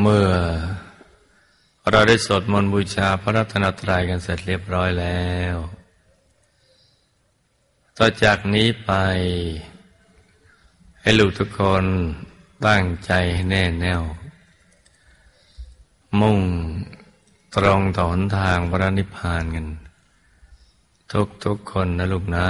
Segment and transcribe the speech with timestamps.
[0.00, 0.28] เมื่อ
[1.90, 5.56] เราได้สวดมนต์บูชาพระรัตนตรัยกันเสร็จเรียบร้อยแล้ว
[7.98, 8.90] ต่อจากนี้ไป
[11.00, 11.84] ให้ลูกทุกคน
[12.66, 14.02] ตั้งใจให้แน่แน่ว
[16.20, 16.40] มุ่ง
[17.56, 19.66] ตรงต่อหนทางพระนิพพานกัน
[21.12, 22.48] ทุกทุกคนนะลูกนะ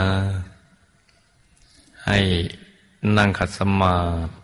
[2.06, 2.18] ให้
[3.16, 4.43] นั่งขัดสมาธิ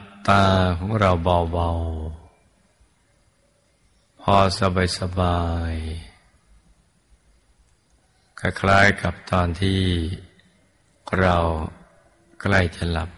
[0.29, 0.45] ตา
[0.77, 5.41] ของเราเบาๆ พอสบายสบา
[5.71, 5.73] ย
[8.39, 9.81] คล้ายๆกับตอนที่
[11.19, 11.37] เรา
[12.41, 13.09] ใกล้จะหลับ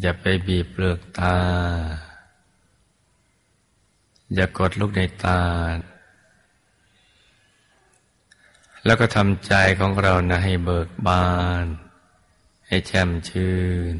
[0.00, 1.36] อย่าไปบีบเปลือกตา
[4.34, 5.42] อย่ากดลูกในตา
[8.84, 11.26] แล้วก็ทำใจของเรานะให้เบิกบา
[11.62, 11.64] น
[12.74, 13.56] ให้แช่มชื่
[13.92, 13.94] น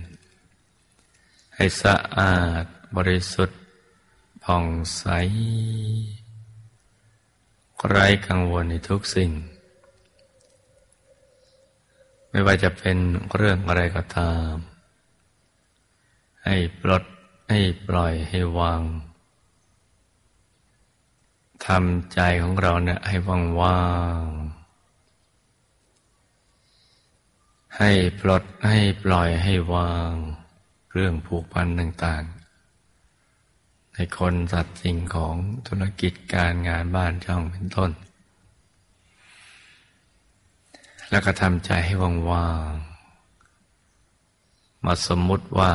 [1.54, 2.64] ให้สะอาด
[2.96, 3.60] บริสุทธิ์
[4.44, 5.04] ผ่องใส
[7.88, 9.30] ไร้กังวลในทุกสิ่ง
[12.30, 12.98] ไม่ว่าจะเป็น
[13.34, 14.52] เรื่องอะไรก็ตาม
[16.44, 17.04] ให้ปลด
[17.48, 18.82] ให้ปล่อยให้วาง
[21.66, 23.82] ทำใจของเราเนี่ยให้ว่างว่า
[24.20, 24.22] ง
[27.78, 30.10] ให้ปลดให้ปล่อยให้วาง
[30.92, 35.34] เรื่องผูกพันต่างๆ ในคนสัตว์สิ่งของ
[35.66, 37.90] ธุรกิจการงานบ้านช่องเป็นต้น
[41.10, 41.94] แล้วก็ทำใจให้
[42.30, 45.72] ว่างๆ มาสมมุติว่า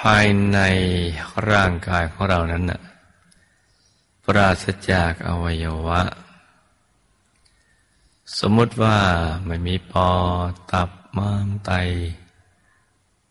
[0.00, 0.58] ภายใน
[1.50, 2.80] ร่างกายของเรานั้นน่ะ
[4.24, 6.00] ปราศจากอวัยวะ
[8.34, 8.98] สมมติว่า
[9.46, 10.08] ไม่มีปอ
[10.72, 11.72] ตับม้ามไต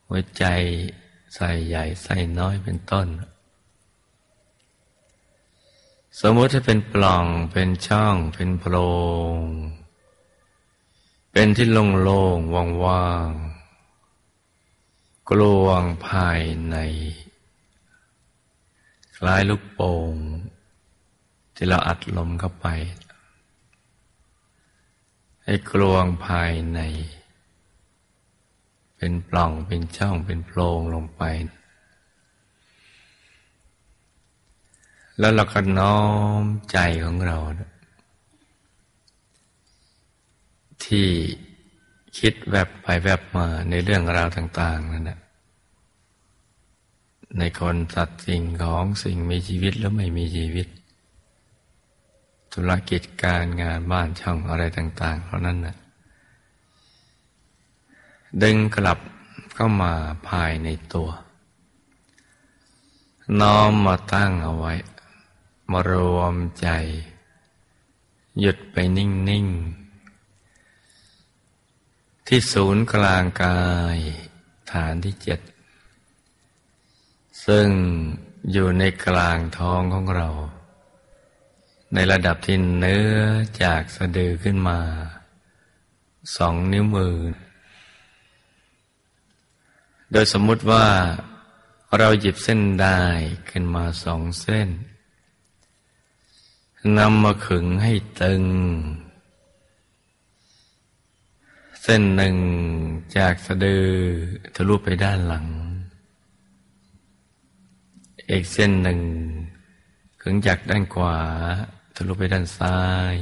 [0.08, 0.46] หัวใจ
[1.36, 3.08] ใส่ใหญ่ใส่น้อยเป็นต้น
[6.20, 8.76] สมมติถ้าเป็นปล่องเป็นช่อง เป็นโพร
[9.36, 9.38] ง
[11.32, 16.76] เป็นที่โล่งๆว่างๆกลวงภายใน
[19.18, 20.16] คล้ายลูกโป่ง
[21.56, 22.68] ที่เราอัดลมเข้าไป
[25.46, 26.80] ให้กลวงภายใน
[28.98, 31.24] เป็นปล่องเป็นช่องเป็นโพรงลงไป
[35.20, 36.00] แล้วเราก็น้อ
[36.42, 37.38] มใจของเรา
[40.86, 41.08] ที่
[42.18, 45.20] คิดแวบไปแวบมาในเรื่องราวต่าง ๆ นั่นแหละ
[47.38, 50.68] ในคนสัตว์สิ่งของสิ่งมีชีวิตแล้วไม่มีชีวิต
[52.58, 55.76] ธุรกิจการงานบ้านช่องอะไรต่างๆเพราะนั้นนะ
[58.44, 59.00] ดึงกลับ
[59.56, 59.94] เข้ามา
[60.30, 61.10] ภายในตัว
[63.40, 64.74] น้อมมาตั้งเอาไว้
[65.72, 66.68] มารวมใจ
[68.40, 69.48] หยุดไปนิ่ง
[70.68, 73.62] ๆ ที่ศูนย์กลางกา
[73.96, 73.98] ย
[74.72, 75.40] ฐานที่เจ็ด
[77.46, 77.68] ซึ่ง
[78.52, 80.30] อยู่ในกลางท้องของเรา
[81.94, 83.16] ในระดับที่เนื้อ
[83.64, 84.80] จากสะดือขึ้นมา
[86.38, 87.16] สองนิ้วมือ
[90.12, 90.86] โดยสมมุติว่า
[91.98, 93.00] เราหยิบเส้นได้
[93.50, 94.70] ขึ้นมาสองเส้น
[96.98, 98.44] นำมาขึงให้ตึง
[101.84, 102.36] เส้นหนึ่ง
[103.18, 103.86] จากสะดือ
[104.56, 105.46] ทะลุไปด้านหลัง
[108.30, 109.00] อีกเส้นหนึ่ง
[110.22, 111.18] ขึงจากด้านขวา
[111.96, 112.80] ทะลุไปด้านซ้า
[113.14, 113.16] ย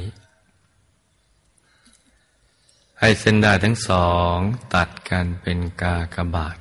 [3.00, 4.36] ให้เส้นได้ทั้งสอง
[4.74, 6.56] ตัดกันเป็นกากบาท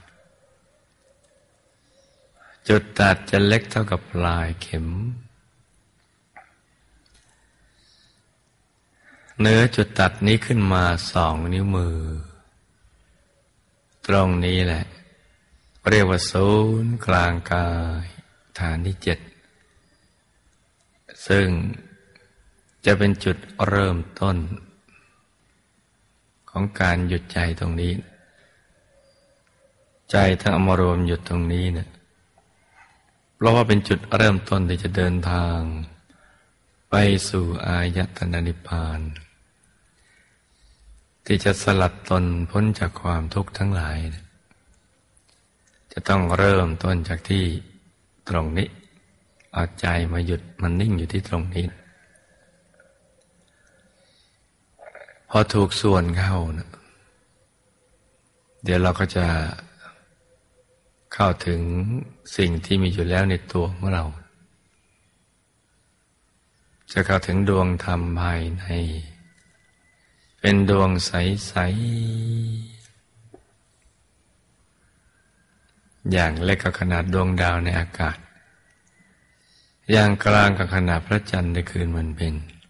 [2.67, 4.87] จุดตัดจะเล็กเท่ากับปลายเข็ม
[9.39, 11.97] เนื้อจุดตัดนี้ขึ้นมาสองนิ้วมือ
[14.07, 14.85] ตรงนี้แหละ
[15.89, 16.49] เรียกว่าศู
[16.83, 17.69] นย์กลางกา
[18.03, 18.05] ย
[18.59, 19.19] ฐานที่เจ็ด
[21.27, 21.47] ซึ่ง
[22.85, 23.37] จะเป็นจุด
[23.67, 24.37] เริ่มต้น
[26.49, 27.93] ของการหยุดใจตรงนี้
[30.11, 31.89] ใจทั้งอมารวมหยุดตรงนี้เนะี่ย
[33.35, 35.59] เพราะว่าเป็นจุดเริ่มต้นที่จะเดินทาง
[36.89, 36.95] ไป
[37.29, 38.99] สู่อายตนะนิพพาน
[41.25, 44.23] ที่จะสลัดตนพ้นจากความทุกข์ทั้งหลายนะ
[45.91, 47.43] จะต้องเริ่มต้นจากที่
[48.29, 48.67] ตรงนี้
[49.53, 51.65] เอาใจมาหยุดมันนิ่งอยู่ที่ตรงนี้
[55.35, 56.69] อถูกส่วนเข้านะ
[58.63, 59.25] เดี๋ยวเราก็จะ
[61.13, 61.61] เข้าถึง
[62.37, 64.03] สิ่งที่มีอยู่แล้วในตัวของเรา
[66.91, 68.65] จะเข้าถึงดวงธรรมภายใน
[70.39, 72.83] เป็นดวงใส ๆ
[76.11, 78.17] อย่างเล็กกับขนาดดวงดาวในอากาศ
[79.91, 82.62] อย่างกลางกับขนาดพระจันทร์ในคืนวันเพ็ญอ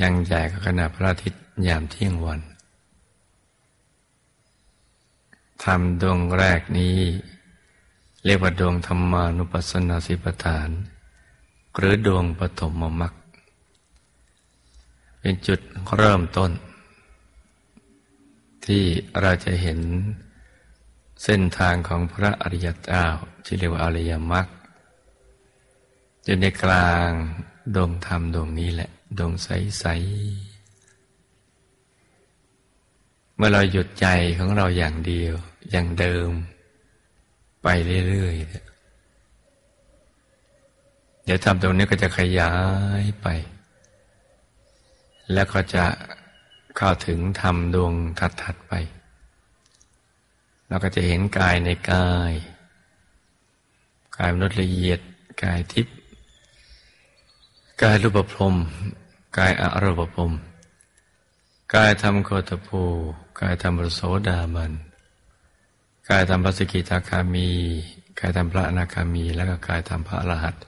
[0.00, 2.40] ย่างใหญ่กับขนาดพระอาทิตย์ยามเที่ยงวัน
[5.64, 6.98] ธรรมดวงแรกนี้
[8.24, 10.68] เรียกว่าดวงธรรมานุปัสสนาสิปฐาน
[11.76, 13.12] หรือดวงปฐมมรรค
[15.20, 15.60] เป็นจุด
[15.96, 16.50] เริ่มต้น
[18.64, 18.84] ที่
[19.20, 19.80] เราจะเห็น
[21.24, 23.06] เส้นทางของพระอริยเจ้า
[23.44, 24.46] ที่เรียกว่าอริยมรรค
[26.24, 27.08] อยู่ในกลาง
[27.74, 30.54] ดวงธรรมดวงนี้แหละ ดวงใส ๆ
[33.36, 34.06] เมื่อเราหยุดใจ
[34.38, 35.34] ของเราอย่างเดียว
[35.70, 36.30] อย่างเดิม
[37.62, 37.68] ไป
[38.08, 38.74] เรื่อยๆ
[41.24, 42.52] เดี๋ยวทำตรงนี้ก็จะขยา
[43.02, 43.26] ยไป
[45.32, 45.84] แล้วก็จะ
[46.76, 47.92] เข้าถึงธรรมดวง
[48.42, 48.72] ถัด ๆ ไป
[50.68, 52.32] เราก็จะเห็นกายในกาย
[54.16, 55.00] กายมนุษย์ละเอียด
[55.42, 55.94] กายทิพย์
[57.82, 58.54] กายรูปพรม
[59.38, 60.16] กายอรูปพ
[61.74, 62.82] กายทำโคตภู
[63.40, 64.72] กายทำปรโสดาบัน
[66.08, 67.48] กายทำพระสกิทาคามี
[68.18, 70.62] กายทำพระอนาคามี แล้วก็กายทำพระอรหันต์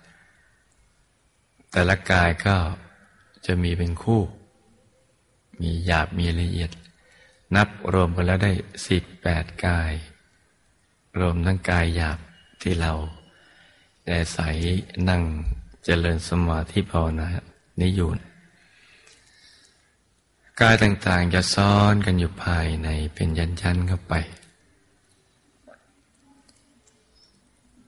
[1.71, 2.57] แต่ละกายก็
[3.47, 4.23] จะมีเป็นคู่
[5.61, 6.71] มีหยาบมีละเอียด
[7.55, 8.53] นับรวมกันแล้วได้
[8.87, 9.93] สิบแปดกาย
[11.19, 12.19] รวมทั้งกายหยาบ
[12.63, 12.93] ที่เรา
[14.07, 14.39] ได้ใส
[15.09, 15.23] นั่ง
[15.85, 17.27] เจริญสมาธิภาวนา
[17.81, 18.09] นี้อยู่
[20.61, 24.15] กายต่างๆจะซ้อนกันอยู่ภายในเป็นยันๆเข้าไป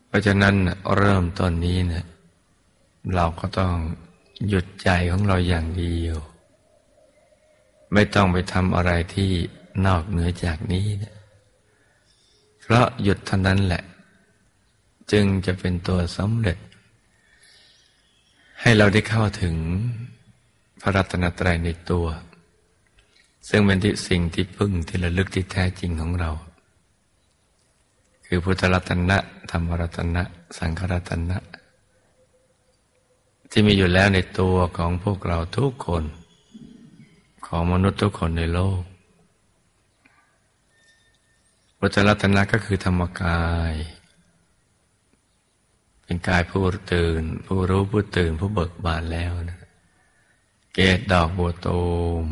[0.07, 0.55] เพราะฉะนั้น
[0.97, 2.07] เริ่มต้นนี้เนะ
[3.15, 3.75] เราก็ต้อง
[4.49, 6.17] หยุดใจของเราอย่างเดียว
[7.93, 9.31] ไม่ต้องไปทำอะไรที่
[9.87, 11.15] นอกเหนือจากนี้นะ
[12.61, 13.83] เพราะหยุดเท่านั้นแหละ
[15.13, 16.59] จึงจะเป็นตัวสำเร็จ
[18.61, 19.55] ให้เราได้เข้าถึง
[20.81, 22.07] พระรัตนตรัยในตัว
[23.49, 26.31] ซึ่งเป็นที่สิ่งที่พึ่งที่ระลึกที่แท้จริงของเรา
[28.27, 29.19] คือพุทธรัตนะ
[29.51, 30.23] ธรรมรัตนะ
[30.59, 31.39] สังฆรัตนะ
[33.51, 36.05] ที่มีอยู่แล้วในตัวของพวกเราทุกคน
[37.47, 38.83] ของมนุษย์ทุกคนในโลก
[41.79, 43.43] พุทธรัตนะก็คือธรรมกา
[43.73, 43.75] ย
[46.05, 46.63] เป็นกายผู้
[46.93, 49.59] ตื่น ผู้รู้ผู้ตื่นผู้เบิกบานแล้วนะ
[50.75, 51.83] เกตดอกบัวตู
[52.23, 52.25] ม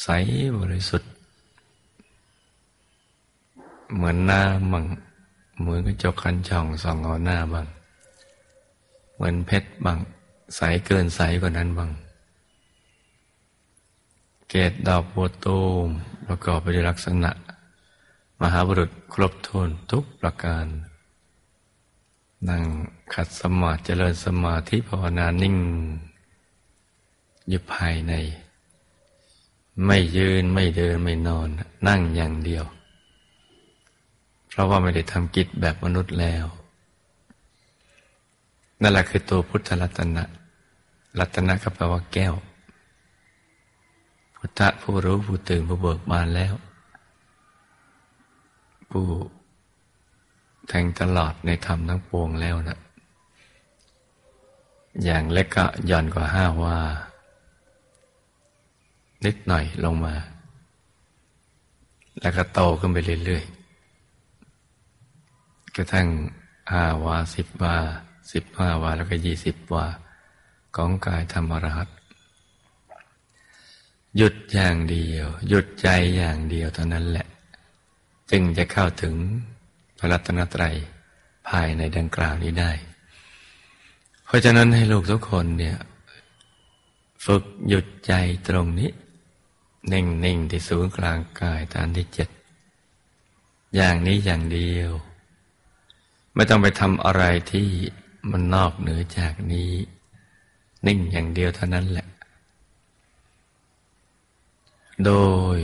[0.00, 0.06] ใส
[0.58, 1.10] บริสุทธิ์
[3.94, 4.42] เหมือนหน้า
[4.72, 4.84] บัง
[5.60, 7.66] เหมือนกระจกคันช่องส่องเอาหน้าบัง
[9.14, 9.98] เหมือนเพชรบัง
[10.56, 11.90] ใสเกินใสกว่านั้นบัง
[14.48, 15.88] เกตดอกบัวตูม
[16.26, 17.30] ประกอบไปด้วยลักษณะ
[18.40, 20.66] มหาบุรุษครบถ้วนทุกประการ
[22.48, 22.62] นั่ง
[23.14, 25.56] ขัดสมาธิเจริญสมาธิภาวนานิ่ง
[27.48, 28.14] อยู่ภายใน
[29.86, 31.48] ไม่ยืนไม่เดินไม่นอน
[31.88, 32.64] นั่งอย่างเดียว
[34.48, 36.44] เพราะว่าไม่ได้ทำกิจแบบมนุษย์แล้ว
[38.80, 40.24] นั่นแหละคือตัวพุทธรัตนะ
[41.18, 42.34] รัตนะก็แปลว่าแก้ว
[44.36, 46.54] พุทธะผู้รู้ผู้ตื่นผู้เบิกบานแล้ว
[48.90, 49.06] ผู้
[50.68, 52.78] แทงตลอดในธรรมทั้งปวงแล้วนะ
[55.04, 56.78] อย่างเล็กก็ย่อนกว่าห้าว่า
[59.26, 60.14] นิดหน่อยลงมา
[62.20, 66.08] แล้วก็โตขึ้นไปเรื่อยๆกระทั่ง
[66.72, 67.76] ห้าวาสิบวา
[68.32, 69.86] สิบห้าวาแล้วก็ยี่สิบวา
[70.76, 71.88] ของกายธรรมรหัส
[74.16, 77.26] หยุดอย่างเดียว หยุดใจอย่างเดียวเท่านั้นแหละ
[78.30, 79.14] จึงจะเข้าถึง
[79.98, 80.74] พระรัตนตรัย
[81.48, 82.70] ภายในดังกล่าวนี้ได้
[84.26, 85.76] เพราะฉะนั้นให้ลูกทุกคนเนี่ย
[87.24, 88.12] ฝึกหยุดใจ
[88.48, 88.90] ตรงนี้
[89.92, 92.28] นิ่งนิ่งที่ศูนย์กลางกายฐานที่เจ็ด
[93.74, 94.90] อย่างนี้อย่างเดียว
[96.34, 97.22] ไม่ต้องไปทำอะไร
[97.52, 97.68] ที่
[98.30, 99.72] มันนอกเหนือจากนี้
[100.86, 102.06] นิ่งอย่างเดียวเท่านั้นแหละ
[105.04, 105.12] โด
[105.56, 105.58] ย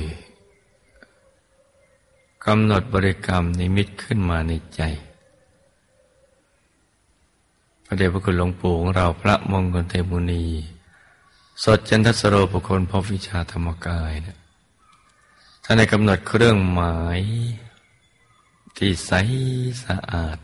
[2.44, 4.82] กำหนดบริกรรมนิมิตขึ้นมาในใจ
[7.84, 10.44] พระเดชพระคุณหลวงปู่ของเราพระมงคลเทมุนี
[11.64, 14.38] สดจันทสโรปคนพบวิชาธรรมกายนะ
[15.64, 17.20] ท่านในกำหนดเครื่องหมาย
[18.76, 19.12] ที่ใส
[19.84, 20.38] สะอาด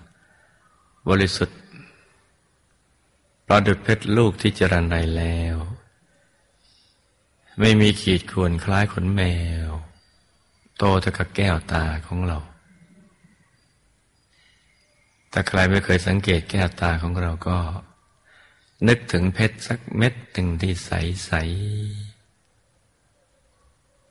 [1.08, 1.58] บริสุทธิ์
[3.46, 5.56] ประดุจเพชรลูกที่จรันไรแล้ว
[7.60, 9.22] ไม่มีขีดข่วนคล้ายขนแม
[9.68, 9.70] ว
[10.78, 12.38] โตเท่ากับแก้วตาของเรา
[15.32, 17.58] ถ้าใครไม่เคยสังเกตแก้วตาของเราก็
[18.88, 20.90] นึกถึงเพชรสักเม็ดหนึ่งที่ใส
[21.26, 21.32] ใส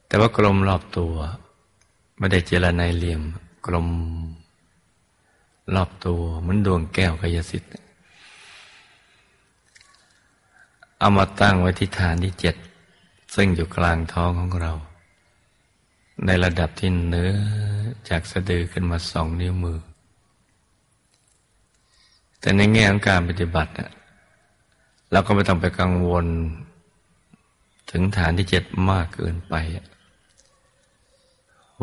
[0.07, 1.13] แต่ว่ากลมรอบตัว
[2.17, 3.21] ไม่ได้เจรนายเหลี่ยม
[3.65, 3.87] กลม
[5.75, 7.71] รอบตัวเหมือนดวงแก้วกายสิทธิ์
[10.99, 12.55] เอามาตั้งไว้ที่ฐานที่เจ็ด
[13.35, 14.73] ซึ่งอยู่กลางท้องของเรา
[16.25, 17.31] ในระดับที่เนื้อ
[18.09, 19.79] จากสะดือขึ้นมาสองนิ้วมือ
[22.39, 23.71] แต่ในแง่ของการปฏิบัติ
[25.15, 26.25] เราก็ไม่ต้องไปกังวล
[27.91, 29.53] ถึงฐานที่เจ็ดมากเกินไป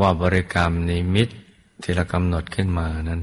[0.01, 1.29] ว่าบริกรรมนิมิต
[1.83, 3.21] ที่เรากำหนดขึ้นมานั้น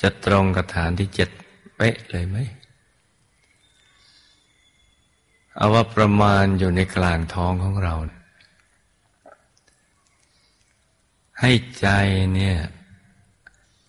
[0.00, 1.28] จะตรงกับฐานที่เจ็ด
[1.76, 2.36] เป๊ะเลยไหม
[5.56, 7.94] เอาว่าประมาณอยู่ในกลางท้องของเรา
[11.40, 11.50] ให้
[11.80, 11.86] ใจ
[12.34, 12.56] เนี่ย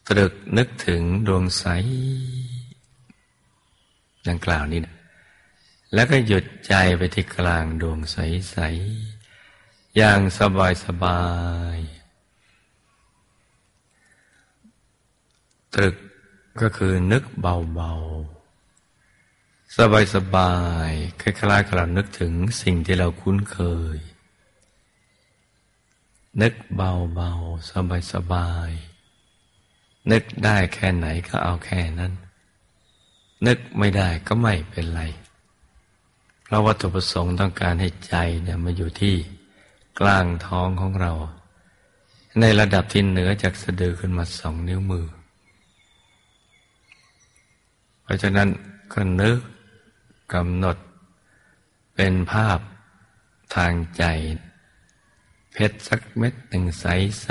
[0.08, 1.66] ตรึกนึกถึงดวงใส
[4.30, 4.97] ดังกล่าวนี้นะ
[5.94, 8.58] แล้วก็หยุดใจไปที่กลางดวงใส
[9.24, 11.24] ๆ อย่างสบายสบา
[11.75, 11.77] ย
[15.74, 15.96] ตรึก
[16.62, 17.94] ก็คือนึกเบา
[18.82, 20.56] ๆ สบายสบา
[20.88, 20.89] ย
[21.22, 23.60] คล้ายๆกับเรานึกถึงสิ่งที่เราคุ้นเค
[23.96, 23.98] ย
[26.41, 27.72] นึกเบา ๆ
[28.13, 28.72] สบาย
[29.41, 32.13] ๆ นึกได้แค่ไหนก็เอาแค่นั้น
[33.48, 35.01] นึกไม่ได้ก็ไม่เป็นไร
[36.48, 39.16] เพราะวัตถุประสงค์ต้องการให้ใจเนี่ยมาอยู่ที่
[40.00, 41.13] กลางท้องของเรา
[42.39, 45.08] ในระดับที่เหนือจากสะดือขึ้นมาสองนิ้วมือ
[48.04, 48.50] เพราะฉะนั้น
[48.94, 49.39] ก็นึก
[50.34, 50.77] กำหนด
[51.96, 52.60] เป็นภาพ
[53.56, 54.04] ทางใจ
[55.51, 57.27] เพชรสักเม็ดหนึ่งใส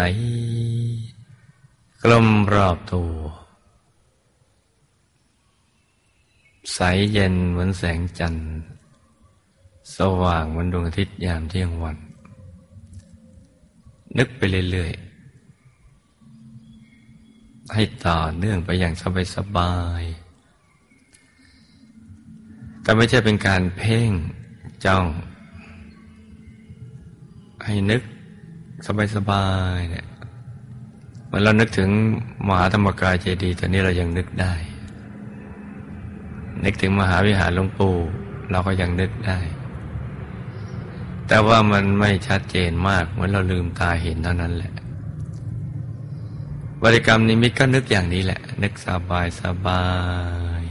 [0.84, 3.12] ๆลมรอบตัว
[6.74, 6.78] ใส
[7.12, 8.46] เย็นเหมือนแสงจันทร์
[9.98, 11.96] สว่างเหมือนดวงอาทิตย์ยามเที่ยงวัน
[14.18, 15.06] นึกไปเรื่อยๆ
[17.74, 18.94] ให้ต่อเนื่องไปอย่าง
[19.36, 24.10] สบายๆแต่ไม่ใช่เป็นการเพ่ง
[24.84, 25.06] จ้อง
[27.64, 28.02] ให้นึก
[29.16, 30.06] สบายๆเนี่ย
[31.26, 31.90] เมื่อเรานึกถึง
[32.48, 34.54] มหาธรรมกายเจดีย์ตอนนี้เรายังนึกได้
[36.64, 37.96] นึกถึงมหาวิหารหลวงปู่
[38.50, 39.38] เราก็ยังนึกได้
[41.28, 44.72] แต่ว่ามันไม่ชัดเจนมากเหมือนเราลืมตาเห็นเท่านั้นแหละ
[46.82, 49.84] บริกรรมนิมิตก็นึกอย่างนี้แหละ นึกสบายสบา
[50.60, 50.62] ย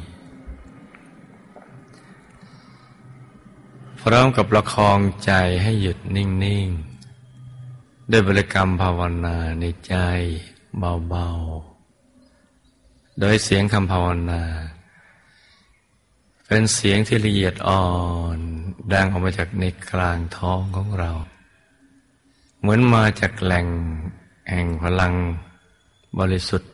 [4.01, 5.31] พร้อมกับประคองใจ
[5.63, 6.67] ให้หยุดนิ่ง
[7.39, 9.95] ๆ ด้วยบริกรรมภาวนาในใจ
[11.09, 11.29] เบา
[12.25, 14.43] ๆ โดยเสียงคำภาวนา
[16.47, 17.87] เป็นเสียงที่ละเอียดอ่อ
[18.37, 18.39] น
[18.93, 21.11] ดังออกมาจากในกลางท้องของเรา
[22.59, 23.67] เหมือนมาจากแหล่ง
[24.49, 25.13] แห่งพลัง
[26.19, 26.71] บริสุทธิ์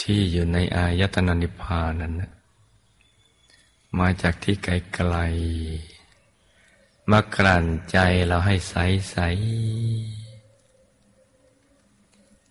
[0.00, 2.12] ที่อยู่ในอายตนะนิพพานนั้น
[3.98, 8.74] มาจากที่ไกลๆมากลั่นใจเราให้ใส
[9.10, 9.16] ใส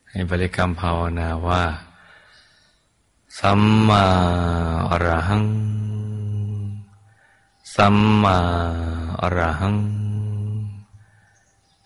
[0.10, 1.64] ให้บริกรรมภาวนาว่า
[3.40, 4.06] สัมมา
[4.90, 5.46] อรหัง
[7.80, 8.40] สัมมา
[9.22, 9.78] อรหัง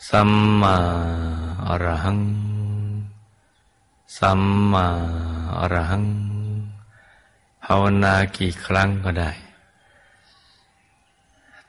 [0.10, 0.31] สัม
[0.62, 0.75] มา
[1.67, 2.19] อรหัง
[4.17, 4.41] สัม
[4.72, 4.88] มา
[5.60, 6.05] อรหัง
[7.63, 9.31] ภาวนากี่ครั้งก็ได้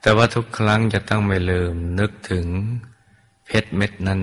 [0.00, 2.46] แต่ว่าทุกครั้งจะต้องไม่ลืมนึกถึง
[3.46, 4.20] เพชรเม็ดนั้น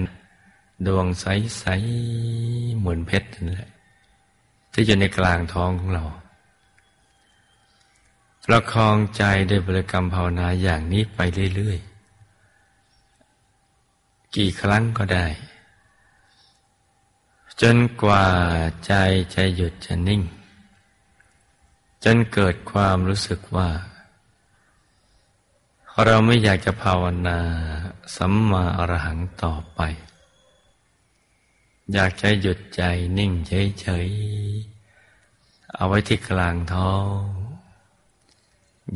[0.87, 1.65] ดวงใส
[2.17, 3.69] ๆ เหมือนเพชรนั่นแหละ
[4.73, 6.05] ที่อยู่ในกลางท้องของเรา
[8.49, 11.19] ประคองใจด้วยบริกรรมภาวนาอย่างนี้ไป
[11.55, 15.27] เรื่อยๆ กี่ครั้งก็ได้
[17.61, 18.25] จนกว่า
[18.85, 18.93] ใจ
[19.35, 20.21] จะหยุดจะนิ่ง
[22.03, 23.69] จนเกิดความรู้สึกว่า
[26.05, 27.39] เราไม่อยากจะภาวนา
[28.15, 29.79] สัมมาอรหังต่อไป
[31.93, 32.81] อยากจะหยุดใจ
[33.17, 37.46] นิ่งเฉยๆ เอาไว้ที่กลางท้อง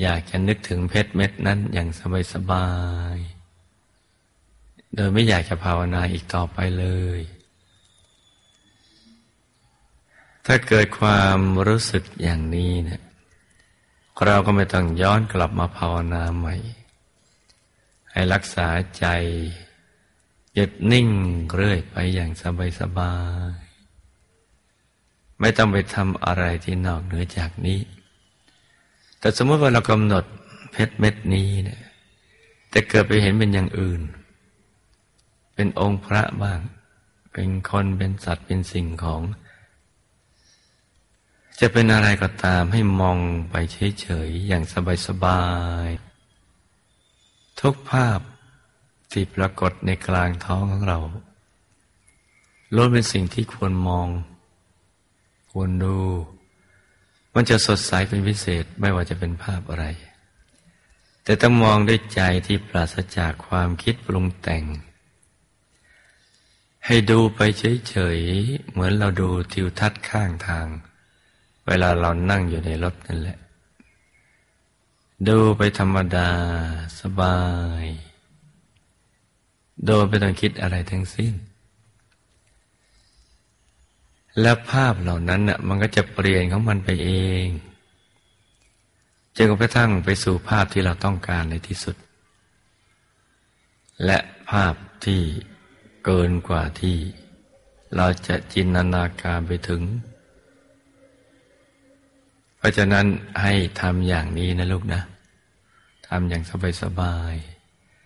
[0.02, 1.90] อยากจะนึกถึงเพชรเม็ดนั้นอย่าง
[2.34, 2.70] สบา
[3.16, 6.86] ยๆโดยไม่อยากจะภาวนาอีกต่อไปเล
[7.20, 7.22] ย
[10.46, 13.02] ถ้าเกิดความรู้สึกอย่างนี้เนะี่ย
[14.26, 16.56] เราก็ไม่ต้องย้อนกลับมาภาวนาใหม่
[18.12, 18.68] ให้รักษา
[18.98, 19.06] ใจ
[20.54, 21.08] หยุดนิ่ง
[21.56, 22.32] เรื่อยไปอย่าง
[22.80, 23.16] สบา
[23.56, 27.80] ยๆไม่ต้องไปทำอะไรที่นอกเหนือจากนี้
[29.22, 30.26] แต่สมมติว่าเรากำหนด
[30.72, 31.82] เพชรเม็ดนี้เนี่ย
[32.70, 34.02] แต่เกิดไปเห็นเป็นอย่างอื่น
[35.56, 36.60] เป็นองค์พระบ้าง
[37.34, 39.22] เป็นคนเป็นสัตว์เป็นสิ่งของ
[41.60, 43.18] จะเป็นอะไรก็ตามให้มอง
[43.52, 43.56] ไป
[44.02, 44.64] เฉยๆอย่าง
[45.08, 45.44] สบา
[45.86, 48.20] ยๆทุกภาพ
[49.12, 51.00] ที่ปรากฏในกลางท้องของเรา
[52.76, 54.08] ล้วนเป็นสิ่งที่ควรมอง
[55.52, 55.98] ควรดู
[57.34, 59.86] มันจะสดใสเป็นพิเศษไม่ว่าจะเป็นภาพอะไร
[61.24, 64.64] แต่ต้องมองด้วยใจที่ปราศจากความคิดปรุงแต่ง
[66.86, 67.40] ให้ดูไป
[67.90, 70.68] เฉยๆ เหมือนเราดูทิวทัศน์ข้างทาง
[71.68, 73.38] เวลาเรานั่งอยู่ในรถนั่นแหละ
[75.28, 76.30] ดูไปธรรมดา
[77.00, 77.40] สบา
[77.84, 77.86] ย
[79.86, 81.34] โดยไม่ต้องคิดอะไรทั้งสิ้น
[84.40, 87.12] และภาพเหล่านั้นน่ะมันก็จะเปลี่ยนของมันไปเอ
[87.46, 87.48] ง
[89.36, 91.96] จนกระทั่งไปสู่ภาพที่เราต้องการในที่สุด
[94.06, 94.18] และ
[94.50, 94.74] ภาพ
[95.06, 95.22] ที่
[96.06, 96.98] เกินกว่าที่
[97.96, 99.82] เราจะจินตนาการไปถึง
[102.58, 103.06] เพราะฉะนั้น
[103.42, 105.02] ให้ทำอย่างนี้นะลูกนะ
[106.08, 106.44] ทำอย่าง
[106.82, 107.36] สบาย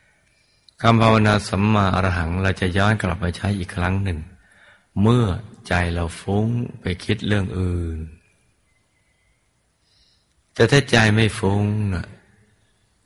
[0.06, 4.19] ๆคำภาวนาสัมมาอรหังเราจะย้อนกลับมาใช้อีกครั้งหนึ่ง
[5.02, 5.26] เมื่อ
[5.67, 6.47] ใจเราฟุ้ง
[6.82, 7.99] ไปคิดเรื่องอื่น
[10.54, 12.08] แต่ถ้าใจไม่ฟุ้งนะ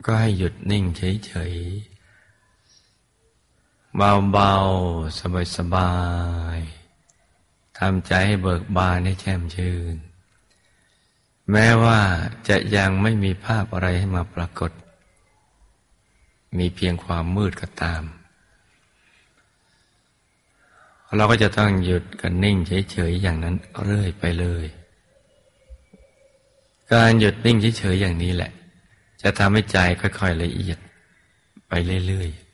[0.05, 1.99] ก็ให้หยุดนิ่งเฉยๆ
[3.95, 5.93] เบาๆ สบา
[6.57, 9.95] ยๆทำใจให้เบิกบานให้แช่มชื่น
[11.51, 11.99] แม้ว่า
[12.47, 14.71] จะยังไม่มีภาพอะไรให้มาปรากฏ
[16.57, 18.03] มีเพียงความมืดก็ตาม
[21.17, 22.57] เราก็จะต้องหยุดกันนิ่ง
[22.91, 24.65] เฉยๆอย่างนั้นเรื่อยไปเลย
[26.93, 28.51] การหยุดนิ่งเฉยๆอย่างนี้แหละ
[29.21, 30.77] จะทำให้ใจค่อยๆละเอียด
[31.67, 31.73] ไป
[32.07, 32.49] เรื่อยๆ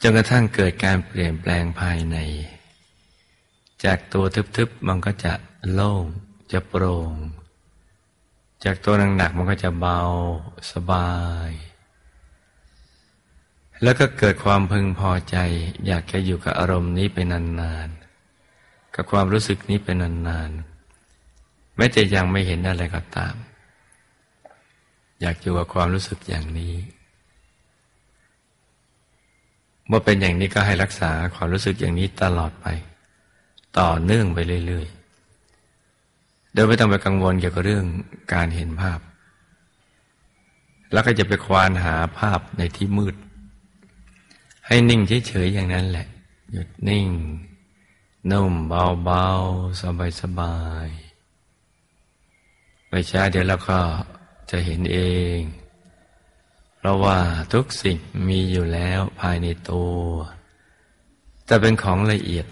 [0.00, 2.16] จนกระทั่งเกิดการเปลี่ยนแปลงภายใน
[3.84, 4.24] จากตัว
[4.56, 5.32] ทึบๆมันก็จะ
[5.72, 6.04] โล่ง
[6.52, 7.12] จะโปร่ง
[8.64, 10.00] จากตัวหนักๆมันก็จะเบา
[10.72, 11.10] สบา
[11.48, 11.50] ย
[13.82, 15.36] แล้วก็เกิดความพึงพอใจ
[15.86, 23.34] อยากจะอยู่กับอารมณ์นี้ไปนานๆ กับความรู้สึกนี้ไปนานๆแม้จะยังไม่เห็นอะไรก็ตาม
[25.20, 26.74] อยากอยู่กับความรู้สึกอย่างนี้
[29.86, 32.66] เมื่อเป็นอย่างนี้ก็ให้รักษาความรู้สึกอย่างนี้ตลอดไป
[33.78, 37.86] ต่อเนื่องไปเรื่อยๆ โดยไม่ต้องไปกังวลเกี่ยวกับเรื่อง
[38.32, 38.98] การเห็นภาพ
[40.92, 43.14] แล้วก็จะไปควานหาภาพในที่มืด
[44.72, 46.06] ให้นิ่งเฉยๆอย่างนั้นแหละ
[46.52, 47.08] หยุดนิ่ง
[48.30, 49.80] นุ่มเบาๆ
[50.20, 50.56] สบา
[50.86, 53.78] ยๆไม่ช้าเดี๋ยวเราก็
[54.50, 54.98] จะเห็นเอ
[55.38, 55.40] ง
[56.76, 57.18] เพราะว่า
[57.52, 57.96] ทุกสิ่ง
[58.28, 59.96] มีอยู่แล้วภายในตัว
[61.46, 62.46] แต่เป็นของละเอียด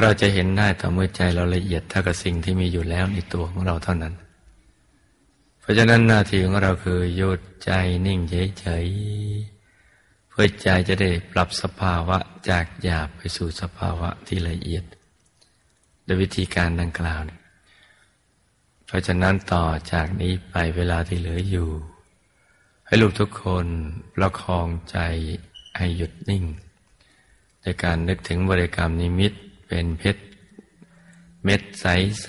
[0.00, 4.14] เราจะเห็นได้ต่อเมื่อใจเราละเอียดเท่ากับสิ่งที่มีอยู่แล้วในตัวของเราเท่านั้น
[5.60, 7.70] เพราะฉะนั้นหน้าที่ของเราคือหยุดใจ
[8.06, 8.20] นิ่ง
[8.60, 9.61] เฉยๆ
[10.34, 12.18] เพื่อใจจะได้ปรับสภาวะ
[12.48, 14.84] จากหยาบไปสู่สภาวะที่ละเอียด
[16.04, 17.20] โดยวิธีการดังกล่าว
[18.86, 21.70] เพราะฉะนั้นต่อจากนี้ไปเวลาที่เหลืออยู่
[22.86, 23.66] ให้ลูกทุกคน
[24.14, 24.98] ประคองใจ
[25.76, 26.44] ให้หยุดนิ่ง
[27.62, 29.32] ในการนึกถึงบริกรรมนิมิต
[29.66, 30.22] เป็นเพชร
[31.44, 32.28] เม็ดใส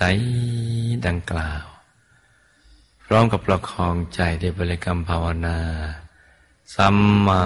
[0.52, 1.64] ๆดังกล่าว
[3.04, 5.58] พร้อมกับประคองใจในบริกรรมภาวนา
[6.72, 6.96] สัม
[7.26, 7.40] มา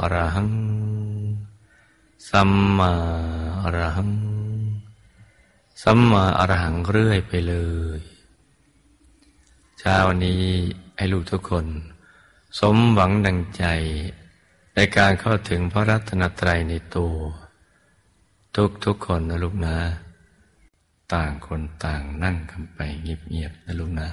[0.00, 0.50] อรหัง
[2.30, 2.92] สัมมา
[3.62, 4.10] อรหัง
[5.82, 7.54] สัมมาอรหังเรื่อยไปเล
[7.98, 8.00] ย
[9.78, 10.42] เช้านี้
[10.96, 11.66] ให้ลูกทุกคน
[12.58, 13.64] สมหวังดังใจ
[14.74, 17.16] ในการเข้าถึงพระรัตนตรัยในตัว
[18.56, 19.76] ทุกทุกคนนะลูกนะ
[21.14, 24.08] ต่างคนต่างนั่งกันไปเงียบๆนะลูกนะ